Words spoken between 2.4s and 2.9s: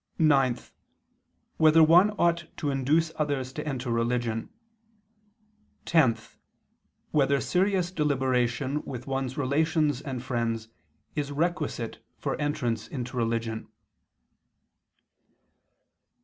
to